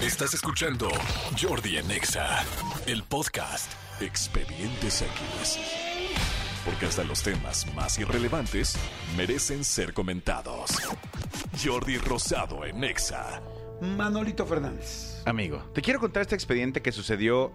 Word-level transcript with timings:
Estás 0.00 0.34
escuchando 0.34 0.88
Jordi 1.40 1.78
en 1.78 1.90
Exa, 1.90 2.44
el 2.86 3.02
podcast 3.02 3.72
Expedientes 4.00 5.02
X. 5.02 5.58
Porque 6.64 6.86
hasta 6.86 7.04
los 7.04 7.22
temas 7.22 7.72
más 7.74 7.98
irrelevantes 7.98 8.76
merecen 9.16 9.64
ser 9.64 9.94
comentados. 9.94 10.70
Jordi 11.64 11.96
Rosado 11.98 12.64
en 12.64 12.84
Exa. 12.84 13.40
Manolito 13.80 14.44
Fernández. 14.46 15.22
Amigo, 15.24 15.62
te 15.74 15.82
quiero 15.82 16.00
contar 16.00 16.22
este 16.22 16.34
expediente 16.34 16.82
que 16.82 16.92
sucedió 16.92 17.52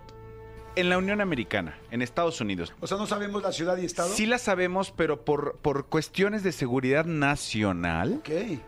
en 0.76 0.89
la 0.89 0.98
Unión 0.98 1.20
Americana, 1.21 1.78
en 1.92 2.02
Estados 2.02 2.39
Unidos. 2.42 2.73
O 2.80 2.88
sea, 2.88 2.98
no 2.98 3.05
sabemos 3.05 3.44
la 3.44 3.52
ciudad 3.52 3.78
y 3.78 3.86
estado. 3.86 4.10
Sí 4.14 4.26
la 4.26 4.38
sabemos, 4.38 4.92
pero 4.96 5.26
por, 5.26 5.58
por 5.62 5.88
cuestiones 5.88 6.44
de 6.44 6.52
seguridad 6.54 7.05
nacional, 7.05 8.20
Ok. 8.20 8.60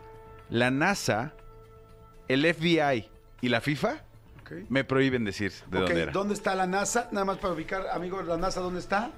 la 0.49 0.69
NASA, 0.71 1.33
el 2.27 2.45
FBI 2.53 3.09
y 3.43 3.49
la 3.49 3.61
FIFA 3.61 4.01
me 4.69 4.83
prohíben 4.83 5.25
decir 5.25 5.51
de 5.69 5.79
dónde 5.79 6.01
era. 6.03 6.11
¿Dónde 6.11 6.33
está 6.33 6.55
la 6.55 6.65
NASA? 6.67 7.09
Nada 7.11 7.25
más 7.25 7.37
para 7.37 7.53
ubicar, 7.53 7.87
amigos, 7.91 8.25
la 8.25 8.37
NASA, 8.37 8.59
¿dónde 8.61 8.79
está? 8.79 9.11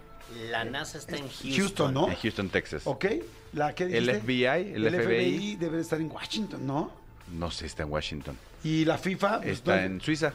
La 0.50 0.64
NASA 0.66 0.98
está 0.98 1.16
en 1.18 1.28
Houston. 1.30 1.52
Houston, 1.56 1.94
¿no? 1.94 2.10
En 2.10 2.16
Houston, 2.16 2.50
Texas. 2.50 2.82
Ok. 2.86 3.06
¿La 3.54 3.74
qué 3.76 3.84
El? 3.86 4.10
FBI, 4.22 4.74
el 4.74 4.90
FBI. 4.90 5.56
debe 5.58 5.76
de 5.78 5.82
estar 5.84 6.00
en 6.02 6.10
Washington, 6.12 6.66
¿no? 6.66 6.92
No 7.34 7.52
sé, 7.52 7.66
está 7.68 7.84
en 7.84 7.92
Washington. 7.92 8.38
Y 8.64 8.84
la 8.86 8.98
FIFA. 8.98 9.38
pues, 9.42 9.52
Está 9.54 9.72
¿dónde? 9.74 9.86
en 9.88 10.02
Suiza. 10.02 10.34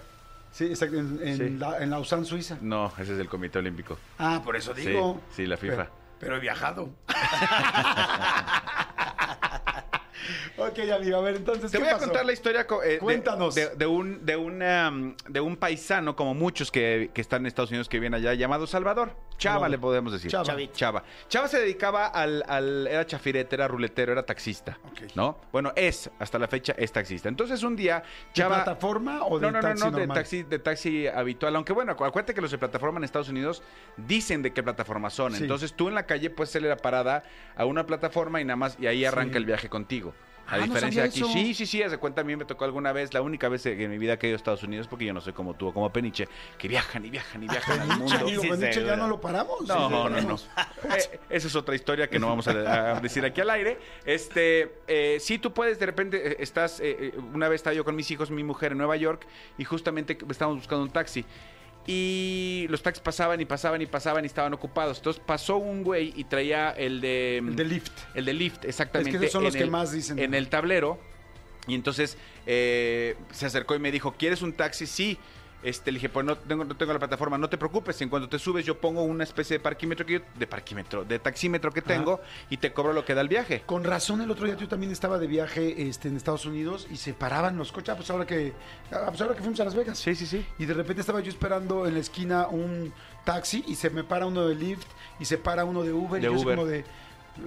Sí, 0.52 0.65
exacto, 0.66 0.96
en, 0.98 1.20
en 1.23 1.37
Sí. 1.37 1.51
La, 1.59 1.79
en 1.82 1.91
Lausanne, 1.91 2.24
Suiza. 2.24 2.59
No, 2.60 2.93
ese 2.98 3.15
es 3.15 3.18
el 3.20 3.29
Comité 3.29 3.59
Olímpico. 3.59 3.98
Ah, 4.18 4.41
por 4.45 4.57
eso 4.57 4.74
Sí, 4.74 4.82
digo. 4.87 5.20
sí, 5.34 5.46
la 5.46 5.57
FIFA. 5.57 5.77
Pero, 5.77 5.91
pero 6.18 6.37
he 6.37 6.41
viajado. 6.41 6.91
ok, 10.84 10.91
amigo, 11.01 11.16
a 11.16 11.20
ver, 11.20 11.37
entonces, 11.37 11.70
Te 11.70 11.79
¿qué 11.79 11.84
voy 11.84 11.93
a 11.93 11.98
contar 11.98 12.25
la 12.27 12.33
historia 12.33 12.66
eh, 12.84 12.88
de- 12.88 12.98
Cuéntanos. 12.98 13.55
De, 13.55 13.69
de 13.77 13.87
un, 13.87 14.25
de, 14.25 14.37
una, 14.37 14.91
mm, 14.91 15.16
de 15.29 15.41
un 15.41 15.57
paisano, 15.57 16.16
como 16.16 16.34
muchos 16.34 16.71
que, 16.71 17.11
que 17.15 17.21
están 17.21 17.43
en 17.43 17.47
Estados 17.47 17.71
Unidos 17.71 17.88
que 17.88 17.99
viven 17.99 18.15
allá, 18.15 18.35
llamado 18.35 18.66
Salvador. 18.66 19.15
Chava, 19.38 19.71
le 19.71 19.79
podemos 19.79 20.13
decir. 20.13 20.30
Chava. 20.30 20.54
Chava. 20.73 21.02
Chava 21.29 21.49
se 21.49 21.59
dedicaba 21.60 22.09
al, 22.09 22.45
al- 22.46 22.87
Era 22.87 23.07
chafirete, 23.07 23.57
era 23.57 23.66
ruletero, 23.69 24.13
era 24.13 24.23
taxista. 24.23 24.79
¿No? 25.15 25.41
Bueno, 25.51 25.73
es, 25.77 26.10
hasta 26.19 26.38
la 26.38 26.46
fecha, 26.46 26.74
es 26.77 26.93
taxista. 26.93 27.30
Entonces 27.30 27.63
un 27.63 27.74
día, 27.74 28.02
¿De 28.35 28.45
plataforma 28.45 29.24
o 29.24 29.38
de 29.38 29.47
no, 29.47 29.52
no, 29.52 29.60
taxi 29.60 29.85
no, 29.85 29.91
no, 29.93 29.97
de 29.99 30.07
taxi, 30.09 30.43
de 30.43 30.59
taxi 30.59 31.07
habitual. 31.07 31.57
Aunque 31.57 31.73
bueno, 31.73 31.97
acu- 31.97 32.07
acuérdate 32.07 32.35
que 32.35 32.43
los 32.43 32.51
de 32.51 32.59
plataforma 32.59 32.99
en 32.99 33.04
Estados 33.04 33.30
Unidos 33.30 33.63
dicen 33.97 34.43
de 34.43 34.52
qué 34.52 34.63
plataforma 34.63 35.09
son. 35.09 35.32
Sí. 35.35 35.43
Entonces 35.45 35.73
tú 35.73 35.88
en 35.88 35.95
la 35.95 36.04
calle 36.04 36.29
puedes 36.29 36.51
hacerle 36.51 36.69
la 36.69 36.76
parada 36.76 37.23
a 37.57 37.65
una 37.65 37.87
plataforma 37.87 38.43
y 38.43 38.45
nada 38.45 38.57
más, 38.57 38.76
y 38.79 38.88
ahí 38.88 39.07
arranca 39.07 39.32
Sí. 39.32 39.38
el 39.38 39.47
viaje 39.47 39.71
contigo. 39.71 40.13
A 40.51 40.54
Ah, 40.54 40.59
no 40.59 40.65
diferencia 40.65 41.02
de 41.02 41.09
aquí, 41.09 41.20
eso. 41.20 41.29
sí, 41.32 41.54
sí, 41.54 41.65
sí, 41.65 41.82
haz 41.82 41.93
de 41.93 41.98
cuenta, 41.98 42.23
a 42.23 42.24
mí 42.24 42.34
me 42.37 42.45
tocó 42.45 42.65
alguna 42.65 42.93
vez, 42.93 43.15
la 43.15 43.23
única 43.23 43.48
vez 43.48 43.65
en 43.66 43.88
mi 43.90 43.98
vida 43.98 44.18
que 44.18 44.26
he 44.26 44.30
ido 44.30 44.34
a 44.34 44.38
Estados 44.38 44.62
Unidos, 44.65 44.88
porque 44.88 45.04
yo 45.04 45.12
no 45.15 45.20
soy 45.20 45.32
como 45.32 45.54
tú 45.54 45.68
o 45.68 45.73
como 45.73 45.90
Peniche, 45.92 46.29
que 46.59 46.66
viajan 46.68 47.04
y 47.04 47.10
viajan 47.10 47.42
y 47.42 47.48
viajan 47.48 47.80
al 47.88 47.98
mundo. 47.98 48.15
amigo, 48.16 48.42
Sí, 48.42 48.48
Peniche, 48.48 48.84
ya 48.84 48.96
no 48.96 49.07
lo 49.09 49.20
paramos. 49.20 49.60
No, 49.62 49.88
Sí, 49.88 49.95
no, 49.95 50.09
no. 50.23 50.34
Eh, 50.96 51.20
esa 51.30 51.46
es 51.46 51.54
otra 51.54 51.74
historia 51.74 52.09
que 52.10 52.18
no 52.18 52.26
vamos 52.29 52.48
a, 52.48 52.96
a 52.96 53.01
decir 53.01 53.24
aquí 53.24 53.40
al 53.40 53.51
aire. 53.51 53.79
Este, 54.04 54.73
eh, 54.88 55.18
sí, 55.20 55.38
tú 55.38 55.52
puedes, 55.52 55.79
de 55.79 55.87
repente, 55.87 56.32
eh, 56.32 56.37
estás, 56.40 56.80
eh, 56.80 56.96
eh, 56.98 57.14
una 57.32 57.48
vez 57.48 57.57
estaba 57.60 57.74
yo 57.74 57.85
con 57.85 57.95
mis 57.95 58.10
hijos, 58.10 58.30
mi 58.30 58.42
mujer 58.42 58.73
en 58.73 58.79
Nueva 58.79 58.96
York, 58.96 59.26
y 59.57 59.64
justamente 59.64 60.18
estábamos 60.29 60.59
buscando 60.59 60.82
un 60.85 60.90
taxi. 60.90 61.24
Y 61.91 62.66
los 62.69 62.83
taxis 62.83 63.02
pasaban 63.02 63.41
y 63.41 63.45
pasaban 63.45 63.83
y 63.83 63.87
pasaban 63.87 64.25
y 64.25 64.27
estaban 64.27 64.55
ocupados. 64.55 64.99
Entonces 64.99 65.21
pasó 65.27 65.56
un 65.56 65.83
güey 65.83 66.12
y 66.16 66.25
traía 66.25 66.71
el 66.71 67.00
de... 67.00 67.38
El 67.38 67.56
de 67.56 67.65
Lyft. 67.65 67.93
El 68.15 68.25
de 68.27 68.32
Lyft, 68.32 68.65
exactamente. 68.65 69.10
Es 69.10 69.21
que 69.21 69.27
esos 69.27 69.32
son 69.32 69.44
los 69.44 69.56
que 69.56 69.66
más 69.66 69.91
dicen. 69.91 70.19
En 70.19 70.34
el 70.34 70.49
tablero. 70.49 71.00
Y 71.66 71.75
entonces 71.75 72.16
eh, 72.47 73.16
se 73.32 73.47
acercó 73.47 73.75
y 73.75 73.81
me 73.81 73.91
dijo, 73.91 74.15
¿quieres 74.16 74.43
un 74.43 74.53
taxi? 74.53 74.87
Sí. 74.87 75.19
Este, 75.62 75.93
le 75.93 75.97
dije, 75.97 76.09
pues 76.09 76.25
no 76.25 76.37
tengo, 76.37 76.65
no 76.65 76.75
tengo 76.75 76.93
la 76.93 76.99
plataforma, 76.99 77.37
no 77.37 77.49
te 77.49 77.59
preocupes, 77.59 78.00
en 78.00 78.09
cuanto 78.09 78.28
te 78.28 78.39
subes 78.39 78.65
yo 78.65 78.81
pongo 78.81 79.03
una 79.03 79.25
especie 79.25 79.59
de 79.59 79.61
parquímetro 79.62 80.06
que 80.06 80.15
yo, 80.15 80.21
de 80.34 80.47
parquímetro, 80.47 81.05
de 81.05 81.19
taxímetro 81.19 81.71
que 81.71 81.82
tengo 81.82 82.21
y 82.48 82.56
te 82.56 82.72
cobro 82.72 82.93
lo 82.93 83.04
que 83.04 83.15
da 83.15 83.21
el 83.21 83.28
viaje. 83.28 83.62
Con 83.66 83.84
razón, 83.84 84.22
el 84.22 84.31
otro 84.31 84.47
día 84.47 84.56
yo 84.56 84.69
también 84.69 84.91
estaba 84.91 85.19
de 85.19 85.26
viaje 85.26 85.88
este, 85.88 86.09
en 86.09 86.16
Estados 86.16 86.47
Unidos 86.47 86.87
y 86.91 86.97
se 86.97 87.12
paraban 87.12 87.59
los 87.59 87.72
coches. 87.72 87.91
Ah, 87.91 87.97
pues 87.97 88.10
ahora 88.10 88.26
que, 88.26 88.53
ah, 88.93 89.06
pues 89.09 89.20
ahora 89.20 89.34
que 89.34 89.43
fuimos 89.43 89.60
a 89.60 89.65
Las 89.65 89.75
Vegas. 89.75 89.99
Sí, 89.99 90.15
sí, 90.15 90.26
sí. 90.26 90.44
Y 90.59 90.65
de 90.65 90.75
repente 90.75 91.00
estaba 91.00 91.20
yo 91.20 91.31
esperando 91.31 91.87
en 91.87 91.94
la 91.94 92.00
esquina 92.00 92.49
un 92.49 92.93
taxi 93.25 93.65
y 93.66 93.75
se 93.75 93.91
me 93.91 94.03
para 94.03 94.26
uno 94.26 94.47
de 94.47 94.54
Lyft 94.54 94.88
y 95.19 95.25
se 95.26 95.37
para 95.37 95.65
uno 95.65 95.82
de 95.82 95.93
Uber. 95.93 96.20
De 96.20 96.28
y 96.28 96.32
yo 96.32 96.41
Uber. 96.41 96.56
como 96.56 96.66
de. 96.66 96.84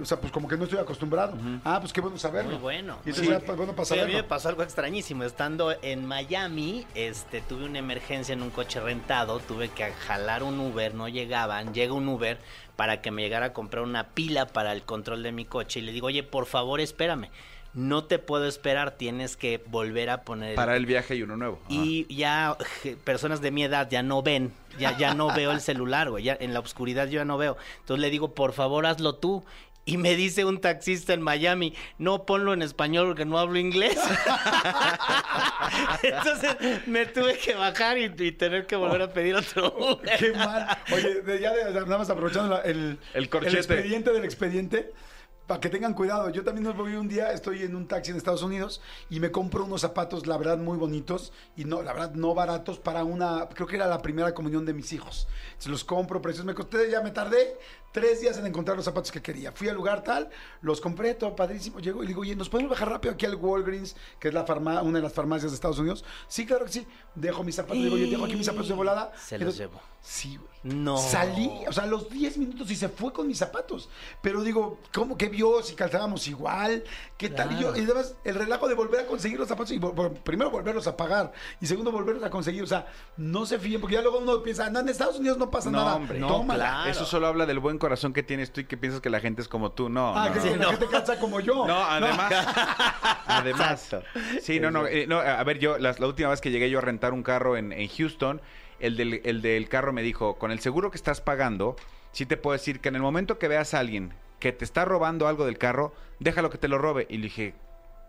O 0.00 0.04
sea, 0.04 0.20
pues 0.20 0.32
como 0.32 0.48
que 0.48 0.56
no 0.56 0.64
estoy 0.64 0.78
acostumbrado. 0.78 1.36
Ah, 1.64 1.78
pues 1.80 1.92
qué 1.92 2.00
bueno 2.00 2.18
saberlo. 2.18 2.52
Muy 2.52 2.60
bueno. 2.60 2.98
Y 3.04 3.10
entonces 3.10 3.26
Sí. 3.26 3.30
ya, 3.32 3.40
pues, 3.40 3.56
bueno 3.56 3.72
para 3.74 3.86
Sí, 3.86 3.98
a 3.98 4.06
mí 4.06 4.12
me 4.14 4.22
pasó 4.24 4.48
algo 4.48 4.62
extrañísimo. 4.62 5.24
Estando 5.24 5.74
en 5.82 6.06
Miami, 6.06 6.86
este, 6.94 7.40
tuve 7.40 7.64
una 7.64 7.78
emergencia 7.78 8.32
en 8.32 8.42
un 8.42 8.50
coche 8.50 8.80
rentado. 8.80 9.38
Tuve 9.40 9.68
que 9.68 9.90
jalar 9.92 10.42
un 10.42 10.58
Uber, 10.60 10.94
no 10.94 11.08
llegaban. 11.08 11.72
Llega 11.74 11.92
un 11.92 12.08
Uber 12.08 12.38
para 12.76 13.00
que 13.00 13.10
me 13.10 13.22
llegara 13.22 13.46
a 13.46 13.52
comprar 13.52 13.84
una 13.84 14.08
pila 14.08 14.46
para 14.46 14.72
el 14.72 14.82
control 14.82 15.22
de 15.22 15.32
mi 15.32 15.44
coche. 15.44 15.80
Y 15.80 15.82
le 15.82 15.92
digo, 15.92 16.08
oye, 16.08 16.22
por 16.22 16.46
favor, 16.46 16.80
espérame. 16.80 17.28
No 17.72 18.04
te 18.04 18.20
puedo 18.20 18.46
esperar, 18.46 18.92
tienes 18.92 19.36
que 19.36 19.60
volver 19.66 20.08
a 20.08 20.22
poner 20.22 20.50
el 20.50 20.54
Para 20.54 20.76
el 20.76 20.86
viaje 20.86 21.16
y 21.16 21.22
uno 21.22 21.36
nuevo. 21.36 21.60
y 21.68 22.06
ya 22.14 22.56
personas 23.02 23.40
de 23.40 23.50
mi 23.50 23.64
edad 23.64 23.88
ya 23.90 24.04
no 24.04 24.22
ven, 24.22 24.52
ya, 24.78 24.96
ya 24.96 25.12
no 25.12 25.34
veo 25.34 25.50
el 25.50 25.60
celular, 25.60 26.08
güey, 26.08 26.22
ya 26.22 26.36
en 26.38 26.54
la 26.54 26.60
oscuridad 26.60 27.06
yo 27.08 27.14
ya 27.18 27.24
no 27.24 27.36
veo. 27.36 27.56
Entonces 27.80 28.00
le 28.00 28.10
digo, 28.10 28.32
por 28.32 28.52
favor, 28.52 28.86
hazlo 28.86 29.16
tú. 29.16 29.44
Y 29.86 29.98
me 29.98 30.14
dice 30.16 30.46
un 30.46 30.60
taxista 30.60 31.12
en 31.12 31.20
Miami, 31.20 31.74
no 31.98 32.24
ponlo 32.24 32.54
en 32.54 32.62
español 32.62 33.08
porque 33.08 33.26
no 33.26 33.38
hablo 33.38 33.58
inglés. 33.58 33.98
Entonces 36.02 36.56
me 36.86 37.06
tuve 37.06 37.38
que 37.38 37.54
bajar 37.54 37.98
y, 37.98 38.04
y 38.18 38.32
tener 38.32 38.66
que 38.66 38.76
volver 38.76 39.02
a 39.02 39.12
pedir 39.12 39.34
otro 39.34 39.74
Uber. 39.76 40.18
Qué 40.18 40.32
mal. 40.32 40.66
Oye, 40.92 41.20
de- 41.22 41.40
ya 41.40 41.52
de- 41.52 41.72
nada 41.72 41.98
más 41.98 42.10
aprovechando 42.10 42.54
la- 42.54 42.60
el, 42.62 42.98
El 43.12 43.28
corchete. 43.28 43.56
expediente 43.56 44.12
del 44.12 44.24
expediente. 44.24 44.92
Para 45.46 45.60
que 45.60 45.68
tengan 45.68 45.92
cuidado, 45.92 46.30
yo 46.30 46.42
también 46.42 46.64
nos 46.64 46.74
voy 46.74 46.94
un 46.94 47.06
día, 47.06 47.30
estoy 47.32 47.64
en 47.64 47.76
un 47.76 47.86
taxi 47.86 48.10
en 48.12 48.16
Estados 48.16 48.42
Unidos 48.42 48.80
y 49.10 49.20
me 49.20 49.30
compro 49.30 49.66
unos 49.66 49.82
zapatos, 49.82 50.26
la 50.26 50.38
verdad, 50.38 50.56
muy 50.56 50.78
bonitos 50.78 51.34
y 51.54 51.66
no, 51.66 51.82
la 51.82 51.92
verdad, 51.92 52.12
no 52.14 52.32
baratos 52.34 52.78
para 52.78 53.04
una, 53.04 53.46
creo 53.52 53.66
que 53.66 53.76
era 53.76 53.86
la 53.86 54.00
primera 54.00 54.32
comunión 54.32 54.64
de 54.64 54.72
mis 54.72 54.90
hijos. 54.94 55.28
Se 55.58 55.68
los 55.68 55.84
compro, 55.84 56.22
precios, 56.22 56.46
me 56.46 56.54
costé, 56.54 56.90
ya 56.90 57.02
me 57.02 57.10
tardé 57.10 57.58
tres 57.94 58.20
días 58.20 58.36
en 58.38 58.44
encontrar 58.44 58.76
los 58.76 58.84
zapatos 58.84 59.12
que 59.12 59.22
quería. 59.22 59.52
Fui 59.52 59.68
al 59.68 59.76
lugar 59.76 60.02
tal, 60.02 60.28
los 60.62 60.80
compré, 60.80 61.14
todo 61.14 61.36
padrísimo. 61.36 61.78
Llego 61.78 62.02
y 62.02 62.08
digo, 62.08 62.22
oye, 62.22 62.34
¿nos 62.34 62.48
podemos 62.48 62.70
bajar 62.70 62.90
rápido 62.90 63.14
aquí 63.14 63.24
al 63.24 63.36
Walgreens, 63.36 63.94
que 64.18 64.28
es 64.28 64.34
la 64.34 64.44
farma, 64.44 64.82
una 64.82 64.98
de 64.98 65.02
las 65.04 65.12
farmacias 65.12 65.52
de 65.52 65.54
Estados 65.54 65.78
Unidos? 65.78 66.04
Sí, 66.26 66.44
claro 66.44 66.64
que 66.64 66.72
sí. 66.72 66.86
Dejo 67.14 67.44
mis 67.44 67.54
zapatos, 67.54 67.78
digo, 67.78 67.96
yo 67.96 68.10
dejo 68.10 68.24
aquí 68.24 68.34
mis 68.34 68.46
zapatos 68.46 68.66
de 68.68 68.74
volada. 68.74 69.12
Se 69.16 69.38
los 69.38 69.56
llevo. 69.56 69.80
Sí, 70.00 70.36
güey. 70.36 70.50
No. 70.64 70.96
Salí, 70.98 71.50
o 71.68 71.72
sea, 71.72 71.84
a 71.84 71.86
los 71.86 72.08
10 72.10 72.38
minutos 72.38 72.70
y 72.70 72.76
se 72.76 72.88
fue 72.88 73.12
con 73.12 73.26
mis 73.28 73.38
zapatos. 73.38 73.88
Pero 74.22 74.42
digo, 74.42 74.78
¿cómo 74.92 75.16
que 75.16 75.28
vio 75.28 75.62
si 75.62 75.74
calzábamos 75.74 76.26
igual? 76.26 76.82
¿Qué 77.18 77.28
tal? 77.28 77.52
Y, 77.52 77.62
yo, 77.62 77.76
y 77.76 77.80
además, 77.80 78.14
el 78.24 78.34
relajo 78.34 78.66
de 78.66 78.74
volver 78.74 79.00
a 79.00 79.06
conseguir 79.06 79.38
los 79.38 79.46
zapatos 79.48 79.72
y 79.72 79.78
primero 80.24 80.50
volverlos 80.50 80.86
a 80.86 80.96
pagar 80.96 81.32
y 81.60 81.66
segundo 81.66 81.92
volverlos 81.92 82.24
a 82.24 82.30
conseguir. 82.30 82.62
O 82.62 82.66
sea, 82.66 82.86
no 83.18 83.46
se 83.46 83.58
fíen, 83.58 83.80
porque 83.80 83.94
ya 83.96 84.02
luego 84.02 84.18
uno 84.18 84.42
piensa, 84.42 84.68
no, 84.70 84.80
en 84.80 84.88
Estados 84.88 85.18
Unidos 85.18 85.38
no 85.38 85.50
pasa 85.50 85.70
No, 85.70 85.78
nada. 85.78 85.96
hombre. 85.96 86.18
No, 86.18 86.44
claro. 86.46 86.90
Eso 86.90 87.04
solo 87.04 87.26
habla 87.26 87.44
del 87.46 87.58
buen 87.58 87.78
corazón 87.84 88.14
que 88.14 88.22
tienes 88.22 88.50
tú 88.50 88.62
y 88.62 88.64
que 88.64 88.76
piensas 88.78 89.02
que 89.02 89.10
la 89.10 89.20
gente 89.20 89.42
es 89.42 89.48
como 89.48 89.72
tú. 89.72 89.90
No, 89.90 90.16
Ah, 90.16 90.28
no, 90.28 90.32
que, 90.32 90.38
no. 90.38 90.44
Sí, 90.44 90.50
la 90.52 90.56
no. 90.56 90.70
gente 90.70 90.86
calza 90.90 91.18
como 91.18 91.40
yo. 91.40 91.66
No, 91.66 91.76
además. 91.84 92.32
además. 93.26 93.92
Exacto. 93.92 94.06
Sí, 94.40 94.58
no, 94.60 94.70
no, 94.70 94.86
eh, 94.86 95.06
no. 95.06 95.18
A 95.20 95.42
ver, 95.44 95.58
yo, 95.58 95.76
la, 95.78 95.94
la 95.98 96.06
última 96.06 96.30
vez 96.30 96.40
que 96.40 96.50
llegué 96.50 96.70
yo 96.70 96.78
a 96.78 96.82
rentar 96.82 97.12
un 97.12 97.22
carro 97.22 97.56
en, 97.56 97.72
en 97.72 97.88
Houston, 97.88 98.40
el 98.80 98.96
del, 98.96 99.20
el 99.24 99.42
del 99.42 99.68
carro 99.68 99.92
me 99.92 100.02
dijo: 100.02 100.36
con 100.36 100.50
el 100.50 100.60
seguro 100.60 100.90
que 100.90 100.96
estás 100.96 101.20
pagando, 101.20 101.76
sí 102.12 102.26
te 102.26 102.36
puedo 102.36 102.52
decir 102.54 102.80
que 102.80 102.88
en 102.88 102.96
el 102.96 103.02
momento 103.02 103.38
que 103.38 103.48
veas 103.48 103.74
a 103.74 103.80
alguien 103.80 104.14
que 104.40 104.52
te 104.52 104.64
está 104.64 104.84
robando 104.84 105.28
algo 105.28 105.44
del 105.46 105.58
carro, 105.58 105.94
déjalo 106.20 106.50
que 106.50 106.58
te 106.58 106.68
lo 106.68 106.78
robe. 106.78 107.06
Y 107.10 107.18
le 107.18 107.24
dije: 107.24 107.54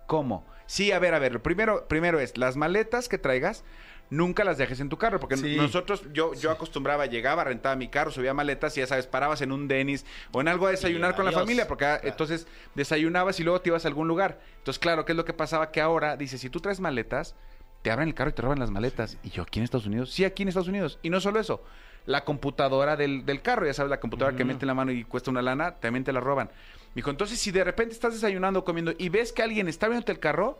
¿cómo? 0.07 0.45
Sí, 0.67 0.91
a 0.91 0.99
ver, 0.99 1.13
a 1.13 1.19
ver. 1.19 1.41
Primero, 1.41 1.87
primero 1.87 2.19
es 2.19 2.37
las 2.37 2.55
maletas 2.57 3.09
que 3.09 3.17
traigas. 3.17 3.63
Nunca 4.09 4.43
las 4.43 4.57
dejes 4.57 4.79
en 4.79 4.89
tu 4.89 4.97
carro, 4.97 5.19
porque 5.19 5.35
Sí. 5.35 5.55
nosotros, 5.57 6.03
yo, 6.13 6.33
yo 6.35 6.51
acostumbraba, 6.51 7.07
llegaba, 7.07 7.43
rentaba 7.43 7.75
mi 7.75 7.87
carro, 7.87 8.11
subía 8.11 8.33
maletas 8.33 8.77
y 8.77 8.81
ya 8.81 8.87
sabes, 8.87 9.07
parabas 9.07 9.41
en 9.41 9.51
un 9.51 9.67
Denis 9.67 10.05
o 10.31 10.41
en 10.41 10.47
algo 10.47 10.67
a 10.67 10.71
desayunar 10.71 11.15
con 11.15 11.25
la 11.25 11.31
familia, 11.31 11.67
porque 11.67 11.85
ah, 11.85 11.99
entonces 12.03 12.47
desayunabas 12.75 13.39
y 13.39 13.43
luego 13.43 13.61
te 13.61 13.69
ibas 13.69 13.85
a 13.85 13.87
algún 13.87 14.07
lugar. 14.07 14.39
Entonces, 14.59 14.79
claro, 14.79 15.05
¿qué 15.05 15.13
es 15.13 15.15
lo 15.15 15.25
que 15.25 15.33
pasaba? 15.33 15.71
Que 15.71 15.81
ahora, 15.81 16.17
dice, 16.17 16.37
si 16.37 16.49
tú 16.49 16.59
traes 16.59 16.79
maletas, 16.79 17.35
te 17.81 17.91
abren 17.91 18.07
el 18.07 18.13
carro 18.13 18.29
y 18.29 18.33
te 18.33 18.41
roban 18.41 18.59
las 18.59 18.69
maletas. 18.71 19.17
Y 19.23 19.29
yo, 19.31 19.43
¿aquí 19.43 19.59
en 19.59 19.63
Estados 19.65 19.87
Unidos? 19.87 20.11
Sí, 20.11 20.23
aquí 20.23 20.43
en 20.43 20.49
Estados 20.49 20.67
Unidos. 20.67 20.99
Y 21.01 21.09
no 21.09 21.19
solo 21.19 21.39
eso, 21.39 21.63
la 22.05 22.23
computadora 22.23 22.95
del, 22.95 23.25
del 23.25 23.41
carro, 23.41 23.65
ya 23.65 23.73
sabes, 23.73 23.89
la 23.89 23.99
computadora 23.99 24.37
que 24.37 24.45
mete 24.45 24.65
en 24.65 24.67
la 24.67 24.73
mano 24.75 24.91
y 24.91 25.03
cuesta 25.03 25.31
una 25.31 25.41
lana, 25.41 25.75
también 25.75 26.03
te 26.03 26.13
la 26.13 26.19
roban. 26.19 26.47
Me 26.93 26.99
dijo, 27.01 27.09
entonces 27.09 27.39
si 27.39 27.51
de 27.51 27.63
repente 27.63 27.93
estás 27.93 28.13
desayunando 28.13 28.59
o 28.59 28.63
comiendo 28.63 28.93
y 28.97 29.09
ves 29.09 29.33
que 29.33 29.41
alguien 29.43 29.67
está 29.67 29.87
abriéndote 29.87 30.11
el 30.11 30.19
carro, 30.19 30.59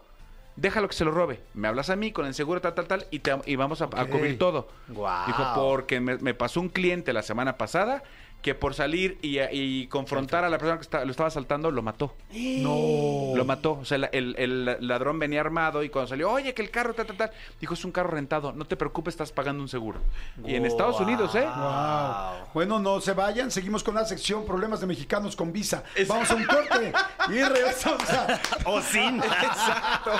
déjalo 0.55 0.87
que 0.87 0.95
se 0.95 1.05
lo 1.05 1.11
robe. 1.11 1.41
Me 1.53 1.67
hablas 1.67 1.89
a 1.89 1.95
mí 1.95 2.11
con 2.11 2.25
el 2.25 2.33
seguro, 2.33 2.61
tal, 2.61 2.73
tal, 2.73 2.87
tal, 2.87 3.07
y, 3.11 3.19
te, 3.19 3.35
y 3.45 3.55
vamos 3.55 3.81
a, 3.81 3.87
cubrir 3.87 4.37
todo. 4.37 4.67
Dijo, 4.87 5.43
porque 5.55 5.99
me, 5.99 6.17
me 6.17 6.33
pasó 6.33 6.61
un 6.61 6.69
cliente 6.69 7.13
la 7.13 7.21
semana 7.21 7.57
pasada 7.57 8.03
que 8.45 8.53
por 8.53 8.75
salir 8.75 9.17
y, 9.23 9.39
y 9.39 9.87
confrontar 9.87 10.43
a 10.43 10.49
la 10.49 10.59
persona 10.59 10.77
que 10.77 10.83
está- 10.83 11.03
lo 11.03 11.09
estaba 11.09 11.29
asaltando, 11.29 11.71
lo 11.71 11.81
mató. 11.81 12.13
No. 12.31 13.31
Lo 13.35 13.43
mató. 13.43 13.79
O 13.81 13.85
sea, 13.85 13.97
la- 13.97 14.05
el, 14.11 14.35
el 14.37 14.87
ladrón 14.87 15.17
venía 15.17 15.39
armado 15.41 15.81
y 15.83 15.89
cuando 15.89 16.09
salió, 16.09 16.29
oye, 16.29 16.53
que 16.53 16.61
el 16.61 16.69
carro, 16.69 16.93
tal, 16.93 17.07
tal, 17.07 17.17
tal. 17.17 17.31
Dijo, 17.59 17.73
es 17.73 17.83
un 17.83 17.91
carro 17.91 18.11
rentado. 18.11 18.53
No 18.53 18.65
te 18.65 18.75
preocupes, 18.77 19.15
estás 19.15 19.31
pagando 19.31 19.63
un 19.63 19.67
seguro. 19.67 19.99
Y 20.45 20.53
en 20.53 20.63
Estados 20.67 20.99
Unidos, 20.99 21.33
¿eh? 21.33 21.43
Wow. 21.43 22.45
Bueno, 22.53 22.77
no 22.77 23.01
se 23.01 23.13
vayan, 23.13 23.49
seguimos 23.49 23.83
con 23.83 23.95
la 23.95 24.05
sección 24.05 24.45
Problemas 24.45 24.79
de 24.79 24.85
Mexicanos 24.85 25.35
con 25.35 25.51
Visa. 25.51 25.83
Vamos 26.07 26.29
a 26.29 26.35
un 26.35 26.45
corte 26.45 26.93
y 27.29 27.41
regresamos 27.41 28.07
a... 28.11 28.39
O 28.65 28.79
sin. 28.79 29.23
Exacto. 29.23 30.11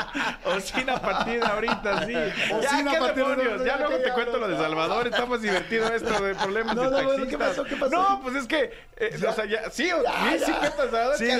O 0.45 0.59
sin 0.59 0.89
a 0.89 0.99
partir 0.99 1.41
de 1.41 1.45
ahorita, 1.45 2.05
sí. 2.07 2.13
O 2.55 2.59
ya, 2.61 2.69
sin 2.71 2.87
a 2.87 2.91
¿qué 2.91 2.97
partir 2.97 3.23
de 3.23 3.29
demonios? 3.35 3.51
ahorita, 3.59 3.65
Ya 3.65 3.77
luego 3.77 3.97
¿qué 3.97 4.03
te 4.03 4.13
cuento 4.13 4.37
lo 4.39 4.47
de? 4.47 4.57
Salvador. 4.57 5.05
Está 5.07 5.25
más 5.27 5.41
divertido 5.43 5.93
esto 5.93 6.23
de 6.23 6.33
problemas 6.33 6.75
No, 6.75 6.89
de 6.89 6.89
no, 6.89 6.95
bueno, 6.95 7.09
taxistas. 7.25 7.29
¿qué 7.29 7.37
pasó? 7.37 7.63
¿Qué 7.65 7.75
pasó? 7.75 8.14
No, 8.15 8.21
pues 8.23 8.35
es 8.35 8.47
que... 8.47 8.71
eh, 8.97 9.09
o 9.27 9.33
sea, 9.33 9.45
ya... 9.45 9.69
Sí, 9.69 9.87
Ya, 9.87 10.45
sí, 10.45 10.53
sí, 11.17 11.31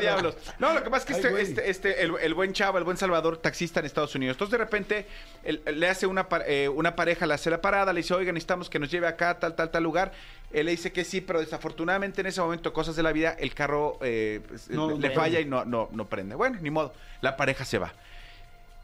diablos. 0.00 0.36
No, 0.58 0.72
lo 0.74 0.82
que 0.82 0.90
pasa 0.90 1.12
es 1.12 1.20
que 1.20 1.28
Ay, 1.28 1.34
este, 1.42 1.70
este, 1.70 1.70
este, 1.70 2.02
el, 2.02 2.12
el 2.20 2.34
buen 2.34 2.52
chavo, 2.52 2.78
el 2.78 2.84
buen 2.84 2.96
Salvador, 2.96 3.36
taxista 3.38 3.80
en 3.80 3.86
Estados 3.86 4.14
Unidos. 4.14 4.34
Entonces, 4.34 4.52
de 4.52 4.58
repente, 4.58 5.06
él- 5.44 5.62
le 5.66 5.88
hace 5.88 6.06
una, 6.06 6.26
eh, 6.46 6.68
una 6.68 6.96
pareja, 6.96 7.26
le 7.26 7.34
hace 7.34 7.50
la 7.50 7.60
parada, 7.60 7.92
le 7.92 8.00
dice, 8.00 8.14
oiga, 8.14 8.32
necesitamos 8.32 8.68
que 8.70 8.78
nos 8.78 8.90
lleve 8.90 9.06
acá, 9.06 9.38
tal, 9.38 9.54
tal, 9.54 9.70
tal 9.70 9.82
lugar. 9.82 10.12
Él 10.52 10.66
le 10.66 10.72
dice 10.72 10.92
que 10.92 11.04
sí, 11.04 11.20
pero 11.20 11.40
desafortunadamente 11.40 12.20
en 12.22 12.26
ese 12.26 12.40
momento, 12.40 12.72
cosas 12.72 12.96
de 12.96 13.02
la 13.02 13.12
vida, 13.12 13.36
el 13.38 13.54
carro 13.54 13.98
eh, 14.00 14.40
pues, 14.48 14.68
No, 14.70 14.88
le, 14.88 14.94
no 14.94 15.00
le 15.00 15.10
falla 15.10 15.38
y 15.40 15.44
no, 15.44 15.64
no, 15.64 15.88
no 15.92 16.08
prende. 16.08 16.34
Bueno, 16.34 16.58
ni 16.60 16.70
modo. 16.70 16.92
La 17.20 17.36
pareja 17.36 17.64
se 17.64 17.78
va. 17.78 17.92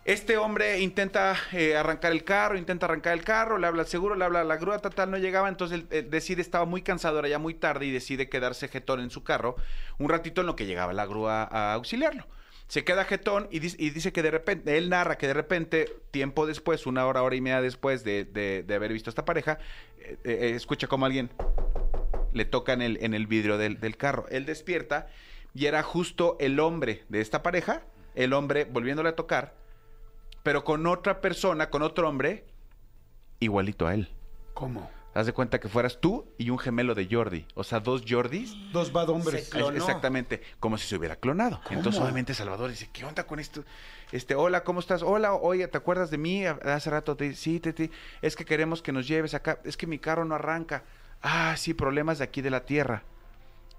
Este 0.07 0.37
hombre 0.37 0.79
intenta 0.79 1.35
eh, 1.51 1.75
arrancar 1.75 2.13
el 2.13 2.23
carro, 2.23 2.57
intenta 2.57 2.87
arrancar 2.87 3.13
el 3.15 3.25
carro, 3.25 3.59
le 3.59 3.67
habla 3.67 3.83
al 3.83 3.89
seguro, 3.89 4.15
le 4.15 4.25
habla 4.25 4.43
a 4.43 4.45
la 4.45 4.57
grúa, 4.57 4.79
tal, 4.79 5.11
no 5.11 5.19
llegaba, 5.19 5.49
entonces 5.49 5.83
él, 5.91 6.09
decide, 6.11 6.43
estaba 6.43 6.65
muy 6.65 6.81
cansado, 6.83 7.19
era 7.19 7.27
ya 7.27 7.41
muy 7.41 7.55
tarde 7.55 7.87
y 7.87 7.91
decide 7.91 8.29
quedarse 8.29 8.69
jetón 8.69 9.01
en 9.01 9.11
su 9.11 9.25
carro 9.25 9.57
un 9.99 10.09
ratito 10.09 10.43
en 10.43 10.47
lo 10.47 10.55
que 10.55 10.65
llegaba 10.65 10.93
la 10.93 11.07
grúa 11.07 11.43
a 11.43 11.73
auxiliarlo. 11.73 12.25
Se 12.69 12.85
queda 12.85 13.05
jetón 13.05 13.49
y, 13.51 13.59
dice- 13.59 14.13
que 14.13 14.23
de 14.23 14.31
repente, 14.31 14.79
él 14.79 14.91
narra 14.91 15.19
que 15.19 15.27
de 15.27 15.35
repente, 15.35 15.93
tiempo 16.13 16.47
después, 16.47 16.87
una 16.87 17.05
hora, 17.05 17.25
hora 17.25 17.35
y 17.35 17.41
media 17.41 17.61
después 17.61 18.05
de, 18.05 18.25
de- 18.27 18.63
de 18.63 18.75
haber 18.77 18.93
visto 18.93 19.11
a 19.11 19.13
esta 19.13 19.25
pareja, 19.25 19.59
eh, 19.99 20.19
eh, 20.23 20.53
escucha 20.55 20.87
como 20.87 21.07
alguien 21.07 21.31
le 22.33 22.45
toca 22.45 22.75
en 22.75 22.83
el, 22.83 22.99
en 23.03 23.13
el 23.13 23.27
vidrio 23.27 23.59
del, 23.59 23.81
del 23.81 23.97
carro. 23.97 24.27
Él 24.31 24.47
despierta 24.47 25.09
y 25.53 25.67
era 25.67 25.83
justo 25.83 26.37
el 26.39 26.61
hombre 26.61 27.03
de 27.09 27.21
esta 27.21 27.43
pareja, 27.43 27.83
el 28.15 28.33
hombre 28.35 28.67
volviéndole 28.67 29.09
a 29.09 29.17
tocar, 29.17 29.66
pero 30.47 30.63
con 30.63 30.87
otra 30.87 31.21
persona, 31.21 31.71
con 31.71 31.83
otro 31.83 32.09
hombre, 32.09 32.45
igualito 33.41 33.89
a 33.89 33.95
él. 33.95 34.09
¿Cómo? 34.55 34.89
Haz 35.13 35.27
de 35.27 35.33
cuenta 35.33 35.59
que 35.59 35.69
fueras 35.69 35.99
tú 36.01 36.25
y 36.39 36.51
un 36.51 36.59
gemelo 36.61 36.95
de 36.95 37.09
Jordi. 37.11 37.47
O 37.57 37.65
sea, 37.65 37.81
dos 37.81 38.05
Jordis. 38.09 38.55
Dos 38.73 38.93
bad 38.93 39.09
hombres. 39.09 39.47
Se 39.47 39.51
clonó. 39.51 39.77
Exactamente, 39.77 40.41
como 40.61 40.79
si 40.79 40.87
se 40.87 40.95
hubiera 40.95 41.17
clonado. 41.17 41.61
¿Cómo? 41.65 41.79
Entonces, 41.79 42.01
obviamente, 42.01 42.33
Salvador 42.33 42.71
dice, 42.71 42.89
¿qué 42.93 43.05
onda 43.05 43.25
con 43.27 43.41
esto? 43.41 43.65
Este, 44.13 44.37
hola, 44.37 44.63
¿cómo 44.63 44.79
estás? 44.79 45.03
Hola, 45.03 45.35
oye, 45.35 45.67
¿te 45.67 45.79
acuerdas 45.79 46.13
de 46.13 46.19
mí? 46.19 46.47
Hace 46.47 46.91
rato 46.91 47.17
te 47.17 47.35
sí, 47.35 47.59
te, 47.59 47.73
te- 47.73 47.91
es 48.23 48.37
que 48.37 48.45
queremos 48.45 48.83
que 48.83 48.93
nos 48.93 49.09
lleves 49.09 49.35
acá. 49.35 49.59
Es 49.65 49.77
que 49.77 49.89
mi 49.89 49.99
carro 49.99 50.25
no 50.25 50.37
arranca. 50.37 50.85
Ah, 51.23 51.57
sí, 51.57 51.75
problemas 51.75 52.19
de 52.19 52.25
aquí 52.25 52.41
de 52.41 52.51
la 52.51 52.61
tierra. 52.61 53.03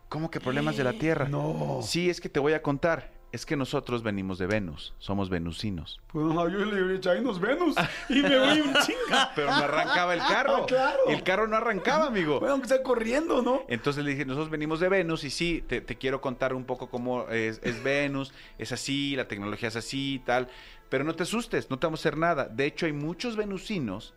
¿Cómo 0.09 0.29
que 0.29 0.41
problemas 0.41 0.75
de 0.75 0.83
la 0.83 0.91
tierra? 0.91 1.29
No. 1.29 1.79
Sí, 1.81 2.09
es 2.09 2.19
que 2.19 2.27
te 2.27 2.41
voy 2.41 2.51
a 2.51 2.61
contar. 2.61 3.15
Es 3.37 3.45
que 3.45 3.55
nosotros 3.55 4.01
venimos 4.01 4.39
de 4.39 4.47
Venus, 4.47 4.95
somos 4.97 5.29
venusinos. 5.29 5.99
Pues 6.11 6.25
no, 6.25 6.49
yo 6.49 6.57
le 6.57 6.95
dije, 6.95 7.09
Venus 7.39 7.75
y 8.09 8.23
me 8.23 8.39
voy 8.39 8.61
un 8.61 8.73
chinga. 8.73 9.31
Pero 9.35 9.51
no 9.51 9.57
arrancaba 9.57 10.15
el 10.15 10.21
carro. 10.21 10.55
Ah, 10.55 10.65
claro. 10.65 10.99
El 11.09 11.21
carro 11.21 11.45
no 11.45 11.55
arrancaba, 11.55 12.07
amigo. 12.07 12.39
Bueno, 12.39 12.53
aunque 12.53 12.67
sea 12.67 12.81
corriendo, 12.81 13.43
¿no? 13.43 13.61
Entonces 13.67 14.03
le 14.03 14.09
dije, 14.09 14.25
nosotros 14.25 14.49
venimos 14.49 14.79
de 14.79 14.89
Venus 14.89 15.23
y 15.23 15.29
sí, 15.29 15.63
te, 15.67 15.81
te 15.81 15.97
quiero 15.99 16.19
contar 16.19 16.55
un 16.55 16.65
poco 16.65 16.89
cómo 16.89 17.29
es, 17.29 17.61
es 17.61 17.83
Venus, 17.83 18.33
es 18.57 18.71
así, 18.71 19.15
la 19.15 19.27
tecnología 19.27 19.67
es 19.67 19.75
así 19.75 20.15
y 20.15 20.19
tal, 20.19 20.47
pero 20.89 21.03
no 21.03 21.13
te 21.13 21.21
asustes, 21.21 21.69
no 21.69 21.77
te 21.77 21.85
vamos 21.85 21.99
a 21.99 22.01
hacer 22.01 22.17
nada. 22.17 22.45
De 22.45 22.65
hecho, 22.65 22.87
hay 22.87 22.93
muchos 22.93 23.35
venusinos 23.35 24.15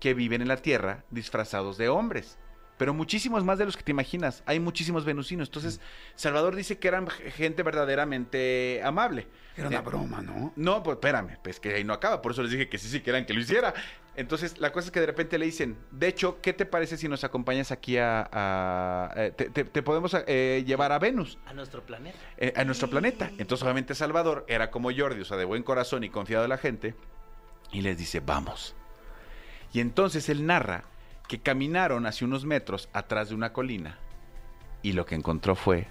que 0.00 0.14
viven 0.14 0.40
en 0.40 0.48
la 0.48 0.56
Tierra 0.56 1.04
disfrazados 1.10 1.76
de 1.76 1.90
hombres, 1.90 2.38
pero 2.78 2.92
muchísimos 2.94 3.42
más 3.44 3.58
de 3.58 3.64
los 3.64 3.76
que 3.76 3.82
te 3.82 3.90
imaginas. 3.90 4.42
Hay 4.46 4.60
muchísimos 4.60 5.04
venusinos. 5.04 5.48
Entonces, 5.48 5.80
Salvador 6.14 6.54
dice 6.54 6.78
que 6.78 6.88
eran 6.88 7.08
gente 7.08 7.62
verdaderamente 7.62 8.80
amable. 8.84 9.26
Era 9.56 9.68
una 9.68 9.78
Eh, 9.78 9.82
broma, 9.82 10.20
¿no? 10.20 10.52
no, 10.56 10.82
pues 10.82 10.96
espérame, 10.96 11.38
pues 11.42 11.58
que 11.60 11.74
ahí 11.74 11.84
no 11.84 11.94
acaba. 11.94 12.20
Por 12.20 12.32
eso 12.32 12.42
les 12.42 12.50
dije 12.50 12.68
que 12.68 12.76
sí, 12.78 12.88
sí 12.88 13.00
querían 13.00 13.24
que 13.24 13.32
lo 13.32 13.40
hiciera. 13.40 13.72
Entonces, 14.14 14.58
la 14.58 14.72
cosa 14.72 14.86
es 14.88 14.92
que 14.92 15.00
de 15.00 15.06
repente 15.06 15.38
le 15.38 15.44
dicen, 15.46 15.76
de 15.90 16.08
hecho, 16.08 16.40
¿qué 16.42 16.52
te 16.52 16.64
parece 16.66 16.96
si 16.96 17.08
nos 17.08 17.24
acompañas 17.24 17.70
aquí 17.72 17.96
a... 17.98 18.28
a- 18.32 19.12
eh, 19.16 19.30
te, 19.36 19.50
te- 19.50 19.64
te 19.64 19.82
podemos 19.82 20.14
eh, 20.26 20.62
llevar 20.66 20.92
a 20.92 20.98
Venus, 20.98 21.38
A 21.46 21.52
nuestro 21.54 21.82
planeta. 21.82 22.18
eh, 22.38 22.52
a 22.56 22.64
nuestro 22.64 22.88
planeta? 22.88 23.30
Entonces, 23.38 23.62
obviamente, 23.62 23.94
Salvador 23.94 24.44
era 24.48 24.70
como 24.70 24.90
Jordi, 24.94 25.20
o 25.20 25.24
sea, 25.24 25.36
de 25.36 25.44
buen 25.44 25.62
corazón 25.62 26.04
y 26.04 26.10
confiado 26.10 26.42
de 26.42 26.48
la 26.48 26.58
gente, 26.58 26.94
y 27.72 27.80
les 27.82 27.96
dice, 27.98 28.20
vamos. 28.20 28.74
Y 29.72 29.80
entonces 29.80 30.28
él 30.30 30.46
narra 30.46 30.84
que 31.28 31.40
caminaron 31.40 32.06
hacia 32.06 32.26
unos 32.26 32.44
metros 32.44 32.88
atrás 32.92 33.28
de 33.30 33.34
una 33.34 33.52
colina 33.52 33.98
y 34.82 34.92
lo 34.92 35.04
que 35.06 35.14
encontró 35.14 35.56
fue 35.56 35.88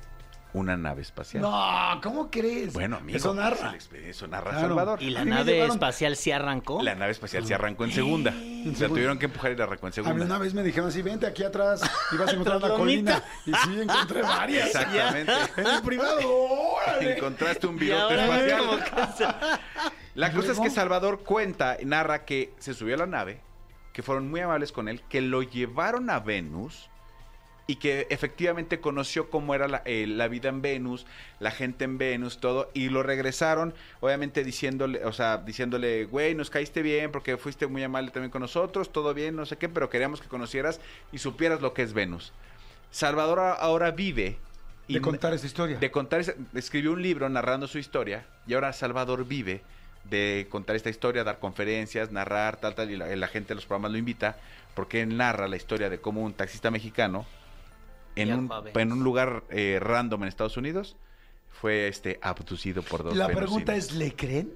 una 0.54 0.78
nave 0.78 1.02
espacial. 1.02 1.42
No, 1.44 2.00
¿cómo 2.02 2.32
crees? 2.32 2.72
Bueno, 2.72 2.96
amigo, 2.96 3.18
Eso 3.18 3.32
es 3.32 3.36
narra. 3.36 3.76
Eso 4.06 4.26
narra 4.28 4.52
Claro. 4.52 4.68
Salvador. 4.70 5.04
¿Y 5.04 5.10
la 5.10 5.26
nave 5.26 5.52
llevaron- 5.52 5.72
espacial 5.76 6.16
sí 6.16 6.32
arrancó? 6.32 6.82
La 6.82 6.96
nave 6.96 7.12
espacial 7.12 7.46
se 7.46 7.54
arrancó 7.54 7.84
en 7.84 7.92
segunda. 7.92 8.32
La 8.32 8.88
tuvieron 8.88 9.20
que 9.20 9.26
empujar 9.26 9.52
y 9.52 9.58
la 9.58 9.66
arrancó 9.66 9.88
en 9.88 9.92
A 9.92 9.92
mí 9.92 9.96
segunda. 9.96 10.26
una 10.26 10.38
vez 10.38 10.54
me 10.54 10.64
dijeron 10.64 10.88
así, 10.88 11.02
vente 11.02 11.28
aquí 11.28 11.44
atrás 11.44 11.82
y 12.14 12.16
vas 12.16 12.30
a 12.30 12.32
encontrar 12.32 12.58
una 12.58 12.70
colina. 12.70 13.22
Y 13.46 13.52
sí, 13.54 13.82
encontré 13.82 14.22
varias. 14.22 14.68
Exactamente. 14.68 15.34
En 15.58 15.68
el 15.68 15.82
privado, 15.82 16.20
órale. 16.26 17.18
Encontraste 17.18 17.68
un 17.68 17.78
virote 17.78 18.14
espacial. 18.16 19.14
se- 19.18 19.26
La 20.14 20.32
cosa 20.32 20.54
es 20.54 20.60
que 20.62 20.70
Salvador 20.70 21.24
cuenta, 21.26 21.76
narra 21.84 22.24
que 22.24 22.54
se 22.60 22.74
subió 22.74 22.96
a 22.96 23.00
la 23.00 23.08
nave, 23.08 23.42
que 23.96 24.04
fueron 24.04 24.30
muy 24.30 24.42
amables 24.42 24.74
con 24.74 24.90
él, 24.90 25.02
que 25.08 25.22
lo 25.22 25.42
llevaron 25.42 26.10
a 26.10 26.20
Venus 26.20 26.90
y 27.66 27.78
que 27.78 28.08
efectivamente 28.10 28.82
conoció 28.82 29.30
cómo 29.30 29.56
era 29.56 29.70
la, 29.70 29.84
eh, 29.86 30.06
la 30.06 30.28
vida 30.28 30.50
en 30.50 30.62
Venus, 30.62 31.06
la 31.40 31.50
gente 31.50 31.86
en 31.86 31.98
Venus, 31.98 32.42
todo, 32.42 32.70
y 32.74 32.90
lo 32.90 33.04
regresaron, 33.04 33.74
obviamente 34.02 34.44
diciéndole, 34.44 35.06
o 35.06 35.14
sea, 35.14 35.38
diciéndole, 35.38 36.04
güey, 36.04 36.36
nos 36.36 36.50
caíste 36.50 36.82
bien 36.82 37.10
porque 37.10 37.38
fuiste 37.38 37.68
muy 37.68 37.84
amable 37.84 38.12
también 38.12 38.32
con 38.32 38.42
nosotros, 38.42 38.92
todo 38.92 39.14
bien, 39.14 39.34
no 39.38 39.46
sé 39.46 39.56
qué, 39.58 39.70
pero 39.70 39.90
queríamos 39.90 40.20
que 40.20 40.28
conocieras 40.28 40.82
y 41.14 41.20
supieras 41.20 41.62
lo 41.62 41.74
que 41.74 41.84
es 41.84 41.94
Venus. 41.94 42.34
Salvador 42.92 43.40
ahora 43.40 43.92
vive 43.92 44.38
De 44.90 45.00
contar 45.00 45.34
esa 45.34 45.46
historia. 45.46 45.78
de 45.78 45.90
contar, 45.90 46.22
escribió 46.54 46.92
un 46.92 47.02
libro 47.02 47.30
narrando 47.30 47.66
su 47.66 47.78
historia 47.78 48.26
y 48.46 48.56
ahora 48.56 48.74
Salvador 48.74 49.26
vive 49.26 49.62
de 50.10 50.48
contar 50.50 50.76
esta 50.76 50.90
historia, 50.90 51.24
dar 51.24 51.40
conferencias, 51.40 52.12
narrar, 52.12 52.58
tal, 52.58 52.76
tal, 52.76 52.92
y 52.92 52.98
la, 52.98 53.14
la 53.16 53.28
gente 53.28 53.50
de 53.50 53.56
los 53.56 53.66
programas 53.66 53.92
lo 53.92 53.98
invita 53.98 54.38
porque 54.76 55.02
él 55.02 55.18
narra 55.18 55.48
la 55.48 55.56
historia 55.56 55.90
de 55.90 56.00
cómo 56.00 56.22
un 56.22 56.34
taxista 56.34 56.70
mexicano 56.70 57.26
en, 58.16 58.34
un, 58.34 58.52
en 58.74 58.92
un 58.92 59.04
lugar 59.04 59.44
eh, 59.50 59.80
random 59.82 60.24
en 60.24 60.30
Estados 60.30 60.58
Unidos 60.58 60.96
fue 61.50 61.88
este 61.88 62.20
abducido 62.22 62.84
por 62.84 63.04
dos 63.04 63.16
La 63.16 63.28
pregunta 63.28 63.76
es, 63.76 63.94
¿le 63.94 64.14
creen? 64.14 64.54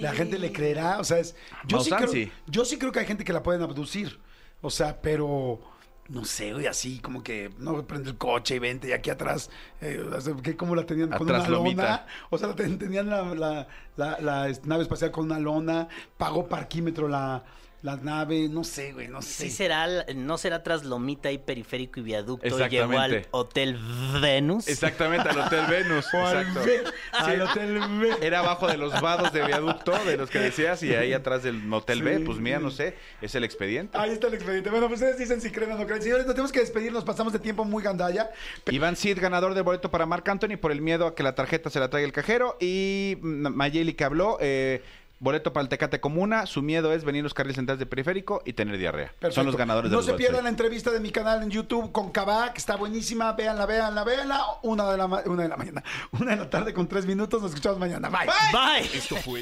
¿La 0.00 0.12
gente 0.12 0.38
le 0.38 0.52
creerá? 0.52 1.00
O 1.00 1.04
sea, 1.04 1.18
es, 1.18 1.34
yo, 1.66 1.80
sí 1.80 1.90
creo, 1.90 2.08
sí. 2.08 2.30
yo 2.46 2.64
sí 2.64 2.78
creo 2.78 2.92
que 2.92 3.00
hay 3.00 3.06
gente 3.06 3.24
que 3.24 3.32
la 3.32 3.42
pueden 3.42 3.62
abducir. 3.62 4.20
O 4.60 4.70
sea, 4.70 5.00
pero 5.00 5.60
no 6.08 6.24
sé, 6.24 6.52
güey, 6.52 6.66
así 6.66 6.98
como 6.98 7.22
que 7.22 7.50
no 7.58 7.86
prende 7.86 8.10
el 8.10 8.18
coche 8.18 8.56
y 8.56 8.58
vente 8.58 8.88
y 8.88 8.92
aquí 8.92 9.08
atrás, 9.10 9.50
eh, 9.80 10.02
o 10.14 10.20
sea, 10.20 10.34
¿qué- 10.42 10.56
¿cómo 10.56 10.74
la 10.74 10.84
tenían? 10.84 11.10
¿Con 11.10 11.22
Atrás 11.28 11.42
una 11.48 11.50
lomita. 11.58 11.82
lona? 11.82 12.06
O 12.30 12.38
sea, 12.38 12.48
la 12.48 12.56
ten- 12.56 12.78
tenían 12.78 13.08
la, 13.08 13.22
la- 13.34 13.66
la- 13.96 14.18
la, 14.20 14.52
nave 14.64 14.82
espacial 14.82 15.10
con 15.10 15.24
una 15.26 15.38
lona, 15.38 15.88
pagó 16.18 16.48
parquímetro 16.48 17.08
la, 17.08 17.44
la 17.82 17.96
nave, 17.96 18.48
no 18.48 18.62
sé, 18.62 18.92
güey, 18.92 19.08
no 19.08 19.20
sé. 19.22 19.44
Sí 19.44 19.50
será, 19.50 19.86
no 20.14 20.38
será 20.38 20.62
tras 20.62 20.84
Lomita 20.84 21.32
y 21.32 21.38
Periférico 21.38 21.98
y 21.98 22.04
Viaducto 22.04 22.46
y 22.46 22.68
llegó 22.68 22.96
al 22.98 23.26
Hotel 23.32 23.76
Venus. 24.20 24.68
Exactamente, 24.68 25.28
al 25.28 25.38
Hotel 25.40 25.66
Venus. 25.68 26.06
Al 26.14 26.46
exacto. 26.46 26.64
B, 26.64 26.82
al 27.12 27.42
hotel 27.42 27.80
B. 28.00 28.16
Era 28.22 28.38
abajo 28.40 28.66
de 28.68 28.76
los 28.76 28.98
vados 29.00 29.32
de 29.32 29.44
viaducto, 29.44 29.92
de 30.04 30.16
los 30.16 30.30
que 30.30 30.38
decías, 30.38 30.82
y 30.82 30.94
ahí 30.94 31.12
atrás 31.12 31.42
del 31.42 31.54
Motel 31.54 32.02
B, 32.02 32.18
Sí. 32.18 32.24
pues 32.24 32.38
mira, 32.38 32.58
no 32.60 32.70
sé, 32.70 32.96
es 33.20 33.34
el 33.34 33.42
expediente. 33.44 33.98
Ahí 33.98 34.10
está 34.10 34.28
el 34.28 34.34
expediente. 34.34 34.70
Bueno, 34.70 34.86
pues 34.88 35.00
ustedes 35.00 35.18
dicen 35.18 35.40
si 35.40 35.50
creen 35.50 35.72
o 35.72 35.76
no 35.78 35.86
creen. 35.86 36.02
Señores, 36.02 36.24
nos 36.26 36.34
tenemos 36.34 36.52
que 36.52 36.60
despedir, 36.60 36.92
nos 36.92 37.04
pasamos 37.04 37.32
de 37.32 37.38
tiempo 37.40 37.64
muy 37.64 37.82
gandalla. 37.82 38.30
Iván 38.70 38.94
Cid, 38.96 39.18
ganador 39.20 39.54
del 39.54 39.64
boleto 39.64 39.90
para 39.90 40.06
Marc 40.06 40.28
Anthony 40.28 40.56
por 40.60 40.70
el 40.72 40.80
miedo 40.80 41.06
a 41.06 41.14
que 41.14 41.22
la 41.22 41.34
tarjeta 41.34 41.68
se 41.70 41.80
la 41.80 41.90
traiga 41.90 42.06
el 42.06 42.12
cajero. 42.12 42.56
Y 42.60 43.16
Mayeli 43.22 43.94
que 43.94 44.04
habló, 44.04 44.38
eh, 44.40 44.82
boleto 45.22 45.52
para 45.52 45.62
el 45.62 45.68
Tecate 45.68 46.00
Comuna. 46.00 46.46
Su 46.46 46.62
miedo 46.62 46.92
es 46.92 47.04
venir 47.04 47.22
los 47.22 47.32
carriles 47.32 47.56
centrales 47.56 47.78
de 47.78 47.86
periférico 47.86 48.42
y 48.44 48.52
tener 48.52 48.76
diarrea. 48.76 49.06
Perfecto. 49.08 49.32
Son 49.36 49.46
los 49.46 49.56
ganadores 49.56 49.90
de 49.90 49.96
No 49.96 50.02
se 50.02 50.14
pierdan 50.14 50.44
la 50.44 50.50
entrevista 50.50 50.90
de 50.90 51.00
mi 51.00 51.10
canal 51.10 51.42
en 51.42 51.50
YouTube 51.50 51.92
con 51.92 52.10
Kabak, 52.10 52.58
está 52.58 52.76
buenísima. 52.76 53.32
Véanla, 53.32 53.64
véanla, 53.66 54.04
véanla. 54.04 54.40
Una 54.62 54.90
de 54.90 54.98
la, 54.98 55.06
ma- 55.08 55.22
una 55.26 55.44
de 55.44 55.48
la 55.48 55.56
mañana, 55.56 55.82
una 56.20 56.32
de 56.32 56.36
la 56.36 56.50
tarde 56.50 56.74
con 56.74 56.88
tres 56.88 57.06
minutos. 57.06 57.40
Nos 57.40 57.50
escuchamos 57.52 57.78
mañana. 57.78 58.10
Bye. 58.10 58.26
Bye. 58.52 58.98
Esto 58.98 59.16
fue 59.16 59.40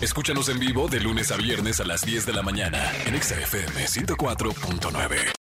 Escúchanos 0.00 0.48
en 0.50 0.58
vivo 0.60 0.86
de 0.88 1.00
lunes 1.00 1.32
a 1.32 1.36
viernes 1.36 1.80
a 1.80 1.84
las 1.84 2.02
10 2.04 2.26
de 2.26 2.32
la 2.32 2.42
mañana 2.42 2.92
en 3.06 3.14
Exa 3.14 3.34
FM 3.40 3.86
104.9. 3.86 5.34